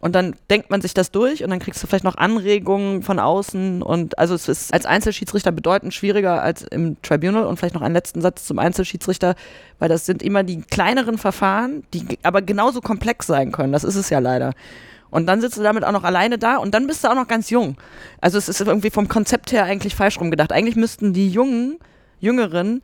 [0.00, 3.18] Und dann denkt man sich das durch und dann kriegst du vielleicht noch Anregungen von
[3.18, 7.80] außen und also es ist als Einzelschiedsrichter bedeutend schwieriger als im Tribunal und vielleicht noch
[7.80, 9.34] einen letzten Satz zum Einzelschiedsrichter,
[9.78, 13.72] weil das sind immer die kleineren Verfahren, die aber genauso komplex sein können.
[13.72, 14.52] Das ist es ja leider.
[15.14, 17.28] Und dann sitzt du damit auch noch alleine da und dann bist du auch noch
[17.28, 17.76] ganz jung.
[18.20, 20.50] Also es ist irgendwie vom Konzept her eigentlich falsch rumgedacht.
[20.50, 21.78] Eigentlich müssten die Jungen,
[22.18, 22.82] Jüngeren,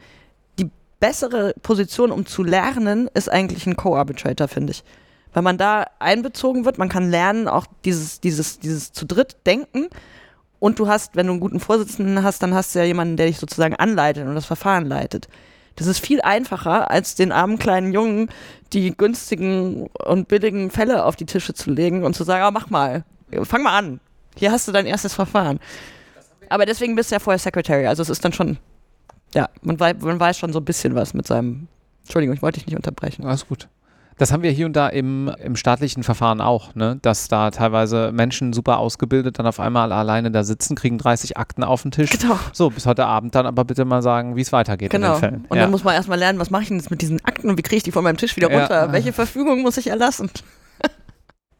[0.56, 4.84] die bessere Position, um zu lernen, ist eigentlich ein Co-Arbitrator, finde ich.
[5.32, 9.88] Weil man da einbezogen wird, man kann lernen, auch dieses, dieses, dieses zu dritt denken.
[10.60, 13.26] Und du hast, wenn du einen guten Vorsitzenden hast, dann hast du ja jemanden, der
[13.26, 15.26] dich sozusagen anleitet und das Verfahren leitet.
[15.80, 18.28] Das ist viel einfacher, als den armen kleinen Jungen
[18.74, 22.68] die günstigen und billigen Fälle auf die Tische zu legen und zu sagen, oh, mach
[22.68, 23.02] mal,
[23.44, 23.98] fang mal an.
[24.36, 25.58] Hier hast du dein erstes Verfahren.
[26.50, 27.86] Aber deswegen bist du ja vorher Secretary.
[27.86, 28.58] Also es ist dann schon,
[29.34, 31.66] ja, man, weiß, man weiß schon so ein bisschen was mit seinem.
[32.02, 33.24] Entschuldigung, ich wollte dich nicht unterbrechen.
[33.24, 33.66] Alles gut.
[34.20, 36.98] Das haben wir hier und da im, im staatlichen Verfahren auch, ne?
[37.00, 41.64] dass da teilweise Menschen super ausgebildet dann auf einmal alleine da sitzen, kriegen 30 Akten
[41.64, 42.10] auf den Tisch.
[42.10, 42.38] Genau.
[42.52, 45.06] So, bis heute Abend dann aber bitte mal sagen, wie es weitergeht genau.
[45.06, 45.44] in den Fällen.
[45.48, 45.62] Und ja.
[45.62, 47.62] dann muss man erstmal lernen, was mache ich denn jetzt mit diesen Akten und wie
[47.62, 48.88] kriege ich die von meinem Tisch wieder runter?
[48.88, 48.92] Ja.
[48.92, 50.28] Welche Verfügung muss ich erlassen?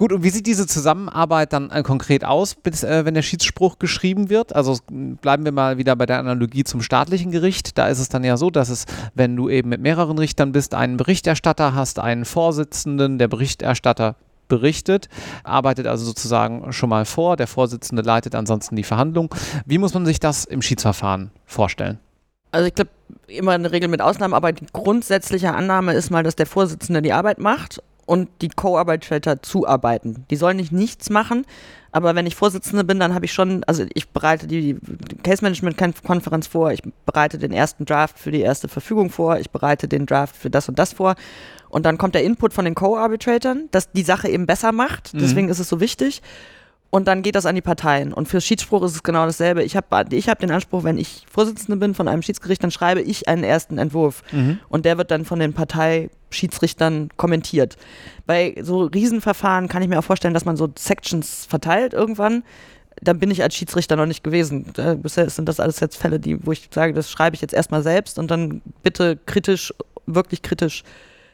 [0.01, 3.79] Gut, und wie sieht diese Zusammenarbeit dann äh, konkret aus, bis, äh, wenn der Schiedsspruch
[3.79, 4.57] geschrieben wird?
[4.57, 7.77] Also bleiben wir mal wieder bei der Analogie zum staatlichen Gericht.
[7.77, 10.75] Da ist es dann ja so, dass es, wenn du eben mit mehreren Richtern bist,
[10.75, 14.17] einen Berichterstatter hast, einen Vorsitzenden, der Berichterstatter
[14.49, 15.11] berichtet,
[15.45, 19.35] arbeitet also sozusagen schon mal vor, der Vorsitzende leitet ansonsten die Verhandlung.
[19.67, 21.99] Wie muss man sich das im Schiedsverfahren vorstellen?
[22.53, 22.91] Also ich glaube,
[23.27, 27.13] immer eine Regel mit Ausnahmen, aber die grundsätzliche Annahme ist mal, dass der Vorsitzende die
[27.13, 30.27] Arbeit macht und die Co-Arbitrator zuarbeiten.
[30.31, 31.47] Die sollen nicht nichts machen,
[31.93, 34.77] aber wenn ich Vorsitzende bin, dann habe ich schon, also ich bereite die
[35.23, 39.51] Case Management Konferenz vor, ich bereite den ersten Draft für die erste Verfügung vor, ich
[39.51, 41.15] bereite den Draft für das und das vor
[41.69, 45.21] und dann kommt der Input von den Co-Arbitratoren, dass die Sache eben besser macht, mhm.
[45.21, 45.53] deswegen mhm.
[45.53, 46.21] ist es so wichtig
[46.91, 48.13] und dann geht das an die Parteien.
[48.13, 49.63] Und für Schiedsspruch ist es genau dasselbe.
[49.63, 53.01] Ich habe ich hab den Anspruch, wenn ich Vorsitzende bin von einem Schiedsgericht, dann schreibe
[53.01, 54.25] ich einen ersten Entwurf.
[54.33, 54.59] Mhm.
[54.69, 55.53] Und der wird dann von den
[56.31, 57.77] Parteischiedsrichtern kommentiert.
[58.27, 62.45] Bei so Riesenverfahren kann ich mir auch vorstellen, dass man so Sections verteilt irgendwann.
[63.03, 64.73] Da bin ich als Schiedsrichter noch nicht gewesen.
[65.03, 67.83] Bisher sind das alles jetzt Fälle, die, wo ich sage, das schreibe ich jetzt erstmal
[67.83, 69.73] selbst und dann bitte kritisch,
[70.07, 70.85] wirklich kritisch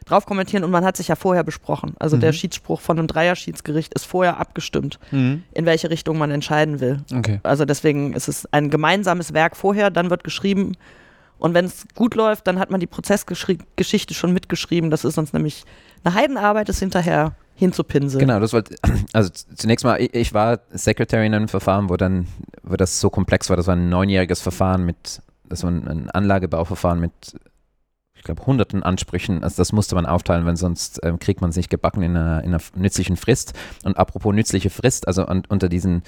[0.04, 1.94] drauf kommentieren und man hat sich ja vorher besprochen.
[1.98, 2.20] Also mhm.
[2.20, 5.42] der Schiedsspruch von einem Dreier-Schiedsgericht ist vorher abgestimmt, mhm.
[5.52, 7.00] in welche Richtung man entscheiden will.
[7.12, 7.40] Okay.
[7.42, 10.76] Also deswegen ist es ein gemeinsames Werk vorher, dann wird geschrieben
[11.38, 14.90] und wenn es gut läuft, dann hat man die Prozessgeschichte schon mitgeschrieben.
[14.90, 15.64] Das ist sonst nämlich
[16.04, 18.20] eine Heidenarbeit, das hinterher hinzupinseln.
[18.20, 18.76] Genau, das wollte,
[19.12, 22.26] also zunächst mal, ich war Secretary in einem Verfahren, wo dann,
[22.62, 27.00] wo das so komplex war, das war ein neunjähriges Verfahren mit, das war ein Anlagebauverfahren
[27.00, 27.12] mit
[28.26, 29.42] glaube, hunderten Ansprüchen.
[29.42, 32.44] Also das musste man aufteilen, weil sonst ähm, kriegt man es nicht gebacken in einer,
[32.44, 33.54] in einer, nützlichen Frist.
[33.84, 36.02] Und apropos nützliche Frist, also an, unter diesen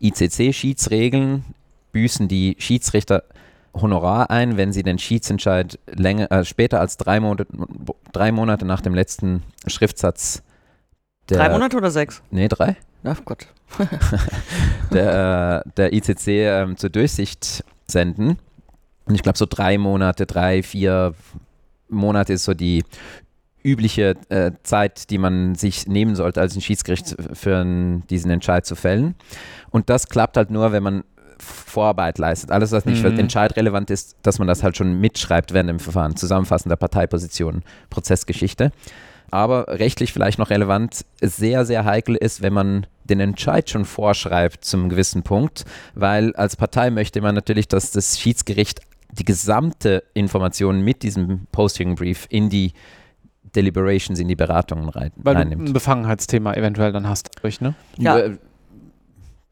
[0.00, 1.44] ICC-Schiedsregeln
[1.92, 3.24] büßen die Schiedsrichter
[3.74, 7.46] Honorar ein, wenn sie den Schiedsentscheid länger, äh, später als drei Monate,
[8.12, 10.42] drei Monate nach dem letzten Schriftsatz
[11.28, 12.22] der, Drei Monate oder sechs?
[12.30, 12.76] Nee, drei.
[13.04, 13.46] Ach Gott.
[14.92, 18.38] der, äh, der ICC ähm, zur Durchsicht senden.
[19.06, 21.14] Und ich glaube, so drei Monate, drei, vier
[21.88, 22.84] Monate ist so die
[23.62, 28.64] übliche äh, Zeit, die man sich nehmen sollte als ein Schiedsgericht für einen, diesen Entscheid
[28.64, 29.14] zu fällen.
[29.70, 31.04] Und das klappt halt nur, wenn man
[31.42, 32.50] Vorarbeit leistet.
[32.50, 33.18] Alles, was nicht mhm.
[33.18, 36.16] entscheidrelevant ist, dass man das halt schon mitschreibt während dem Verfahren.
[36.16, 38.72] Zusammenfassen der Parteiposition, Prozessgeschichte.
[39.30, 44.64] Aber rechtlich vielleicht noch relevant, sehr, sehr heikel ist, wenn man den Entscheid schon vorschreibt
[44.64, 48.80] zum gewissen Punkt, weil als Partei möchte man natürlich, dass das Schiedsgericht
[49.12, 52.72] die gesamte Information mit diesem Posting Brief in die
[53.54, 55.62] Deliberations, in die Beratungen rein, Weil reinnimmt.
[55.62, 57.74] du ein Befangenheitsthema eventuell dann hast, durch, ne?
[57.98, 58.30] Ja.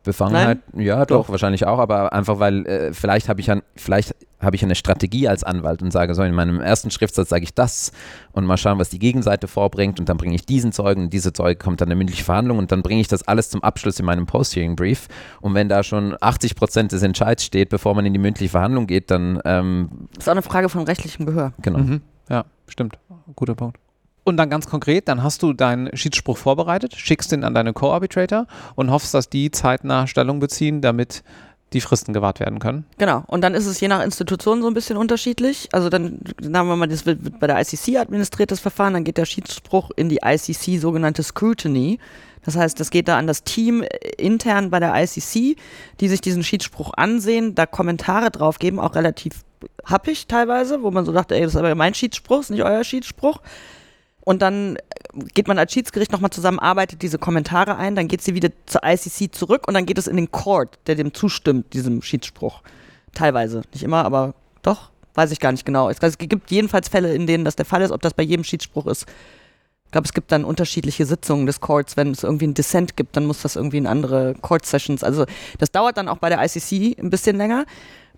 [0.05, 4.15] Befangenheit, ja, doch, doch, wahrscheinlich auch, aber einfach weil äh, vielleicht habe ich ja, vielleicht
[4.41, 7.55] habe ich eine Strategie als Anwalt und sage so, in meinem ersten Schriftsatz sage ich
[7.55, 7.93] das
[8.33, 11.33] und mal schauen, was die Gegenseite vorbringt und dann bringe ich diesen Zeugen und diese
[11.33, 14.07] Zeuge kommt dann eine mündliche Verhandlung und dann bringe ich das alles zum Abschluss in
[14.07, 15.09] meinem Post-Hearing-Brief
[15.41, 18.87] und wenn da schon 80 Prozent des Entscheids steht, bevor man in die mündliche Verhandlung
[18.87, 21.53] geht, dann ähm, Das ist auch eine Frage von rechtlichem Gehör.
[21.61, 21.79] Genau.
[21.79, 22.03] Mhm.
[22.31, 22.99] Ja, stimmt.
[23.35, 23.79] Guter Punkt.
[24.29, 28.47] Und dann ganz konkret, dann hast du deinen Schiedsspruch vorbereitet, schickst ihn an deine Co-Arbitrator
[28.75, 31.23] und hoffst, dass die zeitnah Stellung beziehen, damit
[31.73, 32.85] die Fristen gewahrt werden können.
[32.99, 33.25] Genau.
[33.27, 35.71] Und dann ist es je nach Institution so ein bisschen unterschiedlich.
[35.73, 39.93] Also dann sagen wir mal, das bei der ICC administriertes Verfahren, dann geht der Schiedsspruch
[39.97, 41.99] in die ICC sogenannte Scrutiny.
[42.45, 43.83] Das heißt, das geht da an das Team
[44.19, 45.57] intern bei der ICC,
[46.01, 49.43] die sich diesen Schiedsspruch ansehen, da Kommentare drauf geben, auch relativ
[49.87, 52.85] happig teilweise, wo man so dachte, ey, das ist aber mein Schiedsspruch, ist nicht euer
[52.85, 53.41] Schiedsspruch.
[54.29, 54.77] Und dann
[55.33, 58.83] geht man als Schiedsgericht nochmal zusammen, arbeitet diese Kommentare ein, dann geht sie wieder zur
[58.85, 62.61] ICC zurück und dann geht es in den Court, der dem zustimmt, diesem Schiedsspruch.
[63.15, 63.63] Teilweise.
[63.73, 65.89] Nicht immer, aber doch, weiß ich gar nicht genau.
[65.89, 68.87] Es gibt jedenfalls Fälle, in denen das der Fall ist, ob das bei jedem Schiedsspruch
[68.89, 69.07] ist.
[69.87, 71.97] Ich glaube, es gibt dann unterschiedliche Sitzungen des Courts.
[71.97, 75.05] Wenn es irgendwie ein Dissent gibt, dann muss das irgendwie in andere Court-Sessions.
[75.05, 75.25] Also
[75.57, 77.65] das dauert dann auch bei der ICC ein bisschen länger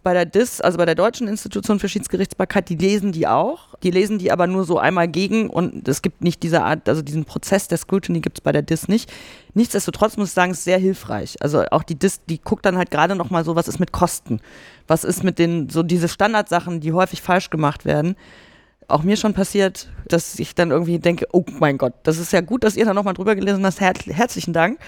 [0.02, 3.74] bei der DIS, also bei der Deutschen Institution für Schiedsgerichtsbarkeit, die lesen die auch.
[3.82, 7.02] Die lesen die aber nur so einmal gegen und es gibt nicht diese Art, also
[7.02, 9.12] diesen Prozess der Scrutiny gibt es bei der DIS nicht.
[9.54, 11.36] Nichtsdestotrotz muss ich sagen, es ist sehr hilfreich.
[11.40, 14.40] Also auch die DIS, die guckt dann halt gerade nochmal so, was ist mit Kosten?
[14.86, 18.16] Was ist mit den, so diese Standardsachen, die häufig falsch gemacht werden?
[18.88, 22.40] Auch mir schon passiert, dass ich dann irgendwie denke, oh mein Gott, das ist ja
[22.40, 23.80] gut, dass ihr da nochmal drüber gelesen habt.
[23.80, 24.78] Her herzlichen Dank.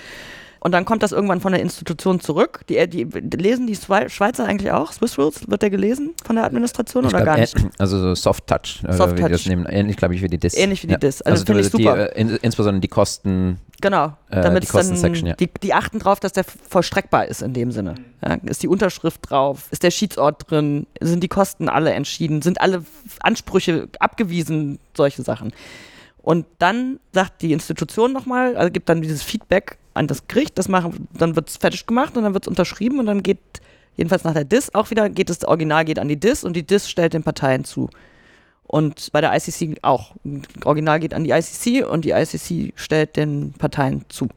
[0.65, 2.61] Und dann kommt das irgendwann von der Institution zurück.
[2.69, 4.93] Die, die, lesen die Schweizer eigentlich auch?
[4.93, 5.51] Swiss Rules?
[5.51, 7.57] Wird der gelesen von der Administration ich oder glaub, gar nicht?
[7.79, 8.81] Also so Soft Touch.
[8.87, 9.47] Äh, Soft Touch.
[9.49, 10.55] Nehmen, ähnlich, glaube ich, wie die DIS.
[10.55, 10.99] Ähnlich wie die ja.
[10.99, 11.21] DIS.
[11.23, 12.11] Also, also finde ich super.
[12.15, 13.59] Die, äh, insbesondere die Kosten.
[13.81, 15.35] Genau, äh, damit die dann, ja.
[15.35, 17.97] die, die, achten drauf, dass der vollstreckbar ist in dem Sinne.
[18.25, 19.67] Ja, ist die Unterschrift drauf?
[19.73, 20.87] Ist der Schiedsort drin?
[21.01, 22.41] Sind die Kosten alle entschieden?
[22.41, 22.85] Sind alle
[23.19, 24.79] Ansprüche abgewiesen?
[24.97, 25.53] Solche Sachen.
[26.23, 30.69] Und dann sagt die Institution nochmal, also gibt dann dieses Feedback an das Gericht, das
[30.69, 33.39] machen, dann wird es fertig gemacht und dann wird es unterschrieben und dann geht,
[33.97, 36.67] jedenfalls nach der DIS auch wieder, geht das Original geht an die DIS und die
[36.67, 37.91] DIS stellt den Parteien zu.
[38.65, 40.15] Und bei der ICC auch.
[40.65, 44.29] Original geht an die ICC und die ICC stellt den Parteien zu.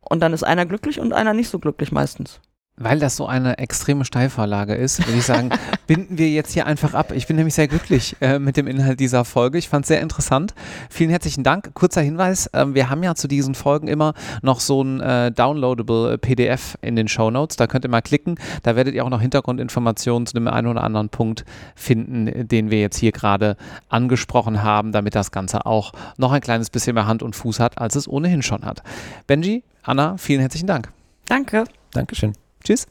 [0.00, 2.40] Und dann ist einer glücklich und einer nicht so glücklich meistens.
[2.78, 5.48] Weil das so eine extreme Steilvorlage ist, würde ich sagen,
[5.86, 7.10] binden wir jetzt hier einfach ab.
[7.14, 9.56] Ich bin nämlich sehr glücklich äh, mit dem Inhalt dieser Folge.
[9.56, 10.54] Ich fand es sehr interessant.
[10.90, 11.72] Vielen herzlichen Dank.
[11.74, 14.12] Kurzer Hinweis, äh, wir haben ja zu diesen Folgen immer
[14.42, 17.56] noch so ein äh, downloadable PDF in den Show Notes.
[17.56, 18.38] Da könnt ihr mal klicken.
[18.62, 22.80] Da werdet ihr auch noch Hintergrundinformationen zu dem einen oder anderen Punkt finden, den wir
[22.80, 23.56] jetzt hier gerade
[23.88, 27.78] angesprochen haben, damit das Ganze auch noch ein kleines bisschen mehr Hand und Fuß hat,
[27.78, 28.82] als es ohnehin schon hat.
[29.26, 30.92] Benji, Anna, vielen herzlichen Dank.
[31.26, 31.64] Danke.
[31.92, 32.34] Dankeschön.
[32.66, 32.86] Tschüss.